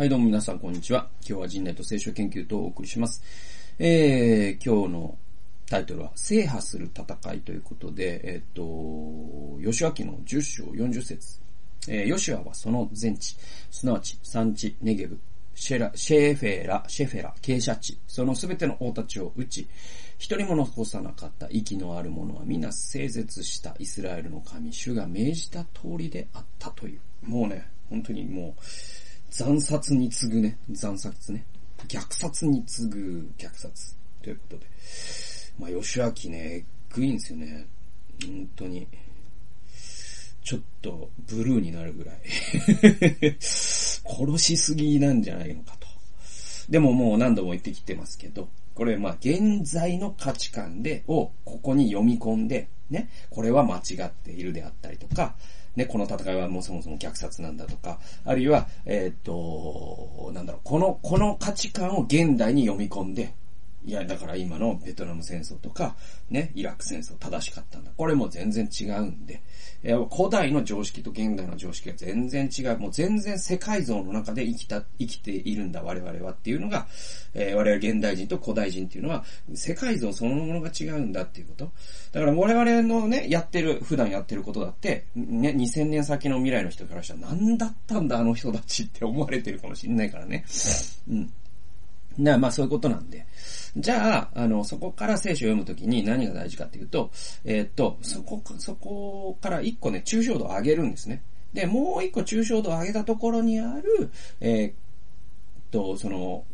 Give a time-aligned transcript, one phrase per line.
[0.00, 1.06] はい、どうも皆さん、こんにちは。
[1.28, 3.22] 今日は人内と聖書研究とお送りします。
[3.78, 5.18] えー、今日の
[5.68, 11.38] タイトルは、制覇する戦いということで、えっ、ー、と、吉脇の10章40節
[11.86, 13.36] えー、ヨシュアはその全地、
[13.70, 15.20] すなわち産地、ネゲブ、
[15.54, 19.68] シェラ、シェーフェラ、シェフェラ、傾斜地、そのすべての王たちを撃ち、
[20.16, 27.00] 一人も残さなかった息のある者は皆整絶したイスラエルの神、主が命じた通りであったという。
[27.22, 28.62] もうね、本当にもう、
[29.30, 31.44] 惨殺に次ぐね、惨殺ね。
[31.88, 33.94] 虐殺に次ぐ虐殺。
[34.22, 34.66] ということで。
[35.58, 37.66] まあ、吉明ね、えっぐいんですよね。
[38.24, 38.86] 本当に。
[40.42, 42.16] ちょっと、ブルーになるぐらい。
[43.40, 45.86] 殺しすぎなんじゃないのかと。
[46.68, 55.36] でももう何度も言ってきてますけど、これまあ現在の価値観で、をここに読み込んで、ね、これは間違っているであったりとか、
[55.76, 63.34] ね、この戦いはもうそもそも虐殺なんだとか、あるいは、えっ、と、なんだろう、この、この価値観を現代に読み込んで、
[63.84, 65.96] いや、だから今のベトナム戦争とか、
[66.28, 67.90] ね、イラク戦争正しかったんだ。
[67.96, 69.42] これも全然違うんで、
[69.82, 72.78] え古代の常識と現代の常識が全然違う。
[72.78, 76.86] もう全然世界像の中で生きた、生きているんだ、我々はっていうのが、
[77.32, 81.72] えー、我々現代人と古代人っていうのは、世界像そのものが違うんだっていうこと。
[82.12, 90.44] だから我々のね、やってる、普段やってることだって、ね、2000年先の未来の人からしたら、何だったんだ、あの人たちって思われてるかもしれないからね。
[91.08, 91.32] うん。
[92.18, 93.26] な、まあそういうことなんで。
[93.76, 97.10] じゃあ、あの、そこから聖書を読むときに何が大事かっていうと、
[97.44, 101.22] えー、っと、そこ、そこから一個ね、抽象度を上げるんですね。
[101.52, 104.74] で、もう一個抽象度を上げたところにある、えー、っ
[105.70, 106.44] と、その、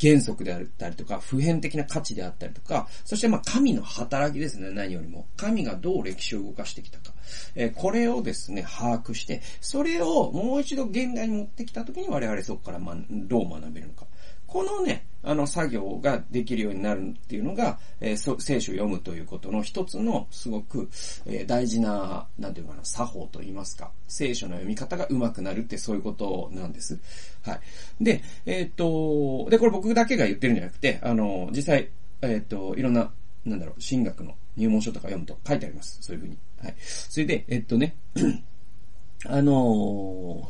[0.00, 5.26] 原則であったりとか、普遍的な価値であったりとか、そしてまあ神の働きですね、何よりも。
[5.36, 7.12] 神がどう歴史を動かしてきたか。
[7.54, 14.06] えー、これをですね、把握して、それをもう一度現代に持ってきたときに我々そこからま、どう学べるのか。
[14.54, 20.88] このね、あの作業ができるようになるっていうのが、えー、聖書を読むということの一つのすごく、
[21.26, 26.96] えー、大事な、なんていうかな、作法と言いますか、聖書の読み方が上手くなるってそういうことなんです。
[27.42, 27.60] はい。
[28.00, 31.88] で、えー、っと、で、これ僕だけが言ってるんじゃなくて、あの、実際、
[32.22, 33.10] えっと、いろんな、
[33.44, 35.98] なんだろう、進学の入門書とか読むと書いてあります。
[36.00, 36.38] そういうふうに。
[36.62, 36.74] はい。
[36.78, 37.96] それで、えっとね、
[39.26, 40.48] あの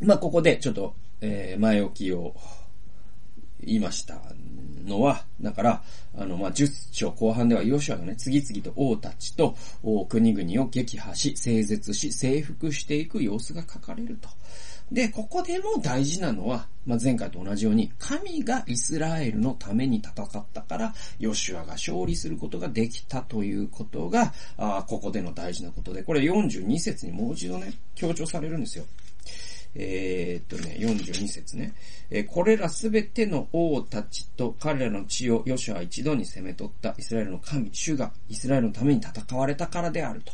[0.00, 2.34] まあ、ここでちょっとえー、前置きを
[3.60, 4.20] 言いました
[4.84, 5.82] のは、だから、
[6.16, 9.56] あの、まあ、十章後半ではヨシュアがね、次々と王たちと
[10.08, 14.28] 国々を撃破し、整絶し、征服していく様子が書かれると。
[14.92, 28.84] で、ここでも大事なのは、まあ、前回と同じように、神がイスラエルのために戦ったから、ヨシュアが勝利することができたということが、あここでの大事なことで、これ42節にもう一度ね、強調されるんですよ。
[29.78, 31.74] えー、っとね、42節ね。
[32.10, 40.32] えー、これらすべての王たちと彼らの血をヨシュア一度に攻め取ったイスラエルの神、主がイスラエルのために戦われたからであると。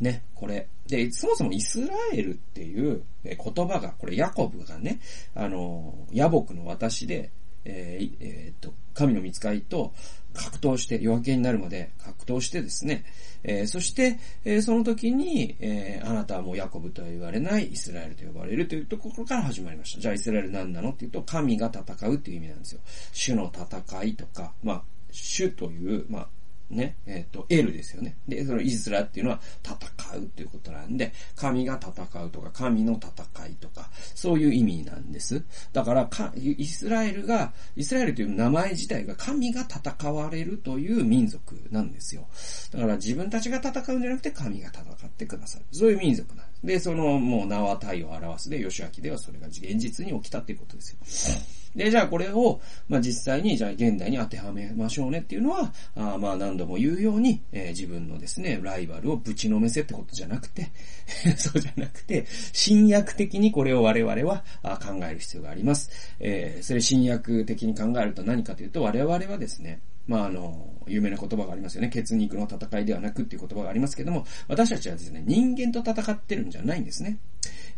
[0.00, 0.68] ね、これ。
[0.86, 3.36] で、そもそもイスラエルっていう言
[3.68, 5.00] 葉が、これヤコブがね、
[5.34, 7.30] あの、野木の私で、
[7.64, 9.92] えー、えー、っと、神の見つかりと
[10.36, 13.04] 格闘して、夜明けになるまで格闘してですね、
[13.42, 20.00] えー、そして、えー、その時に、えー、あなたはもうヤコブとは言われないイスラエルと呼ばれるというところから始まりました。
[20.00, 22.80] じゃあイスラエル何なのっていうと、神が戦うっていう意味なんですよ。
[23.12, 26.28] 主の戦いとか、まあ、主という、まあ、
[26.70, 28.16] ね、えっ、ー、と、L ですよね。
[28.26, 35.44] で、そのイスラっていうのは戦うっていうことなんで、神が戦うとか、神の戦いとか、そういう意味なんです。
[35.72, 42.26] だからか、イスラエルが、イスラエルという名前自体が神が戦われるという民族なんですよ。
[42.72, 45.64] だから自分たちが戦うんじゃなくて神が戦ってくださる。
[45.70, 46.66] そういう民族なんです。
[46.66, 51.38] で、その、もう名は太陽を表すで、吉明ではそれが現実に起きたっていうことですよ。
[51.76, 60.70] で、じゃあこれを、まあ、実際に、じゃあ現代に当てはめましょうねっていうのは、あまあ何度も言うように、えー、自分のですね、ライバルをぶちのめせってことじゃなくて、
[61.36, 65.90] そうじゃなくて、侵略的にこれを我々は考える必要があります。
[66.18, 71.88] えー、それ侵略的に考えると何かというと、我々はですね、まあ、あの、有名な言葉がありますよね。
[71.88, 77.18] 血肉の戦いではなくっていう言葉がありますけども、私たちはですね、人間と戦ってるんじゃないんですね。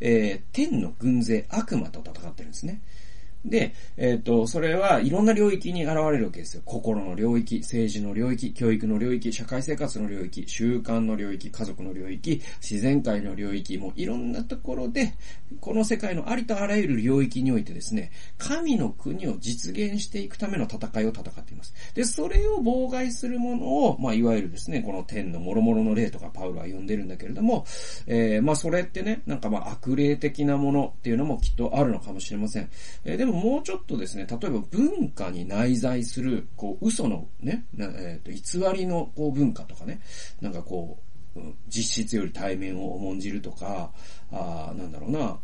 [0.00, 2.80] えー、天の軍勢、悪魔と戦ってるんですね。
[3.44, 6.62] で、えっ、と、それはいろんな領域に現れるわけですよ。
[6.64, 15.14] 心の領域、政治の領域、教育の領域、社会生活の領域、習慣の領域、家族の領域、自然界の領域、もういろんなところで、
[15.60, 21.74] この世界のありとあらゆる領域においてですね、神の国を実現していくための戦いを戦っています。
[21.94, 27.64] で、それを妨害するものを、まあ、いわゆるですね、この天の諸々の霊とかパウロは呼んでるんだけれども、
[28.06, 32.68] えー、まあ、それってね、なんかまあ、悪霊的なものっていうのもきっとあるのかもしれません。
[33.04, 40.00] えー、ももうちょっとですね、例えば文化に内在する、こう、嘘のね、えっ、ー、と、偽りのこう文化とかね、
[40.40, 40.98] なんかこ
[41.36, 43.92] う、実質より対面を重んじるとか、
[44.32, 45.38] あなんだろうな、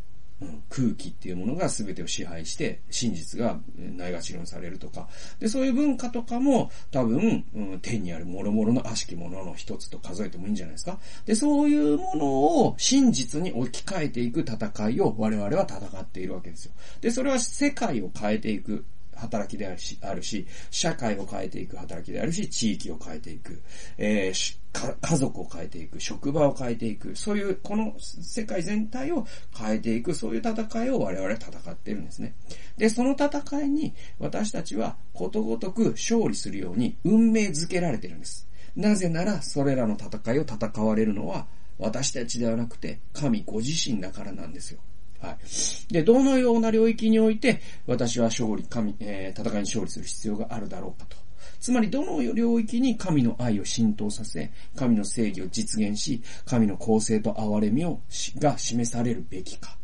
[0.69, 5.09] 空気っていうものが全てを支配して、真実がないがしろにされるとか、
[5.39, 10.99] で、そういう文化とかも多分、うん、天にある諸々の悪しきものの一つと数えてもいいんじゃないですか。
[11.25, 16.73] で、そういうものを真実に置き換えていく戦いを我々は戦っているわけですよ。
[17.01, 18.85] で、それは世界を変えていく。
[19.16, 23.61] 働きであるし、あるし、社会を変えていく働きであるし、地域を変えていく、
[23.99, 24.56] えー、
[25.00, 29.26] 家族を変えていく、職場を変えていく、そういう、この世界全体を
[29.56, 32.34] 変えていく、そういう戦いを我々は戦っているんですね。
[32.76, 38.49] で、その戦いに私たちはことごとく勝利するように運命づけられているんです。
[38.76, 41.46] なぜなら、それらの戦いを戦われるのは、
[41.78, 44.81] 私たちではなくて、神ご自身だからなんですよ。
[45.20, 45.93] はい。
[45.93, 51.16] で、どのような領域において、私は勝利、神、えー、戦いに勝利する必要があるだろうかと。
[51.61, 58.00] つまり、どの領域に神の愛を浸透させ、神の正義を実現し、神の公正と憐れみを、
[58.38, 59.78] が示されるべきか。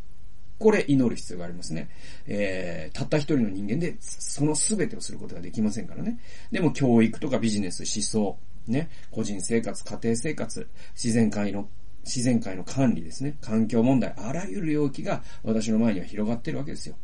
[0.59, 1.89] これ、祈る必要がありますね。
[2.27, 6.19] えー、たった一人の人間で、その全てをすることができませんからね。
[6.53, 11.67] でも、教育とかビジネス、思想、ね、個人生活、家庭生活、自然界の
[12.05, 13.37] 自然界の管理ですね。
[13.41, 16.97] 環境問題、あらゆる領域が私の前には広がってるわけですよ。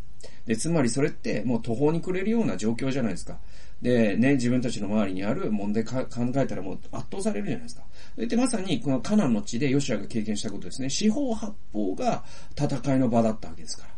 [0.47, 3.39] で、つまりそれってもう途方に暮れるような状況じゃないですか。
[3.83, 7.83] で、ね、自分たちの周りにある問題か考えたらもう圧倒されるじゃないですか。
[8.17, 10.89] で、まさにこのカナンの地でヨシアが経験したことですね。
[10.89, 12.25] 四方八方が
[12.57, 13.91] 戦いの場だったわけですから。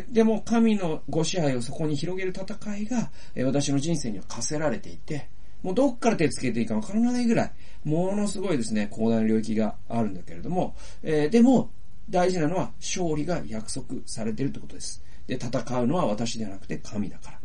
[0.00, 5.28] で、でも神のご支配をそこに広げる戦いが、え私の人生には課せられていて、
[5.66, 7.52] もうどっから手つけていいかわからないぐらい、
[7.82, 11.70] ものすごいですね、広大な領域があるんだけれども、えー、でも、
[12.08, 15.02] 大事なのは勝利が約束されてるってことです。
[15.26, 17.40] で、戦うのは私ではなくて神だから。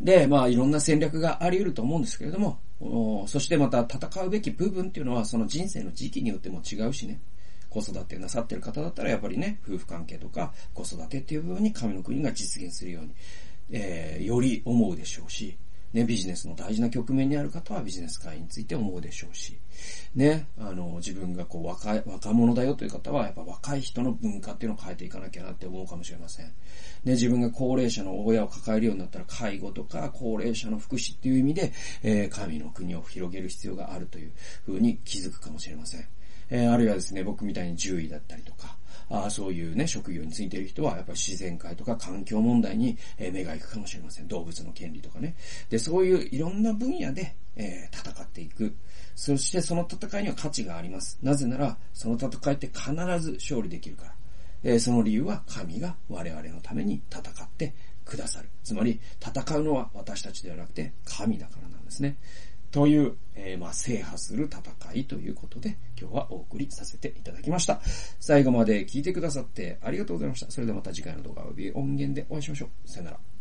[0.00, 2.58] で、まあ、いろんな戦略があり得ると思うんですけれども、
[3.28, 7.20] そしてまた戦うべき部分っていうのは、その人生の時期によっても違うしね。
[7.70, 13.10] 子育てなさってる方だったら、やっぱりね、夫婦関係とか子育てっていう部分に神の国が実現するように、
[13.70, 15.56] えー、より思うでしょうし、
[15.92, 19.58] ね、ビジネスの大事な局面にある方はビジネス会について思うでしょうし、
[20.14, 26.46] ね、あの、自分がこう若い、若者だよという方は、やっぱ若い人の文化っていうのを変えていかなきゃなって思うかもしれません。
[26.46, 26.52] ね、
[27.04, 31.72] 自分が高齢者の親を抱えるようになったら、介護とか高齢者の福祉っていう意味で、
[32.02, 34.32] えー、神の国を広げる必要があるという
[34.64, 36.06] ふうに気づくかもしれません。
[36.50, 38.76] えー、あるいはですね、僕みたいに獣医だったりとか、
[39.12, 44.28] あそういうね、職業についている人は、やっぱり自然界とか環境問題に、目が行くかもしれません。
[44.28, 45.34] 動物の権利とかね。
[45.68, 48.74] で、そういういろんな分野で、えー、戦っていく。
[49.14, 51.18] そしてその戦いには価値があります。
[51.22, 54.14] なぜなら、その戦いって必ず勝利できるから。
[54.64, 57.74] えー、その理由は神が我々のために戦って
[58.06, 58.48] くださる。
[58.64, 62.16] つまり、戦うのは私たちではなくて神だからなんですね。
[62.72, 64.62] という、えー、まあ、制覇する戦
[64.94, 67.80] いということで、今日はお送りさせていただきました。
[68.18, 70.50] 最後まで聞いてくださってありがとうございました。
[70.50, 72.88] それではまた次回の動画及び音源でお会いしましょう。
[72.88, 73.31] さよなら。